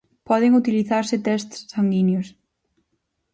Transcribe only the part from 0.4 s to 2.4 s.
utilizarse tests sanguíneos